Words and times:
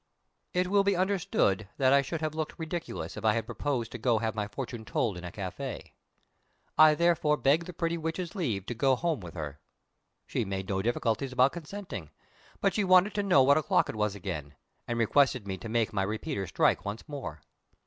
It 0.55 0.65
will 0.67 0.83
be 0.83 0.95
understood 0.95 1.67
that 1.77 1.93
I 1.93 2.01
should 2.01 2.21
have 2.21 2.33
looked 2.33 2.57
ridiculous 2.57 3.15
if 3.17 3.23
I 3.23 3.33
had 3.35 3.45
proposed 3.45 3.91
to 3.91 4.17
have 4.19 4.33
my 4.33 4.47
fortune 4.47 4.83
told 4.83 5.15
in 5.15 5.23
a 5.23 5.31
café. 5.31 5.91
I 6.75 6.95
therefore 6.95 7.37
begged 7.37 7.67
the 7.67 7.73
pretty 7.73 7.99
witch's 7.99 8.33
leave 8.33 8.65
to 8.65 8.73
go 8.73 8.95
home 8.95 9.19
with 9.19 9.35
her. 9.35 9.59
She 10.25 10.43
made 10.43 10.69
no 10.69 10.81
difficulties 10.81 11.33
about 11.33 11.53
consenting, 11.53 12.09
but 12.61 12.73
she 12.73 12.83
wanted 12.83 13.13
to 13.13 13.21
know 13.21 13.43
what 13.43 13.59
o'clock 13.59 13.89
it 13.89 13.95
was 13.95 14.15
again, 14.15 14.55
and 14.87 14.97
requested 14.97 15.45
me 15.47 15.55
to 15.59 15.69
make 15.69 15.93
my 15.93 16.01
repeater 16.01 16.47
strike 16.47 16.83
once 16.83 17.07
more. 17.07 17.41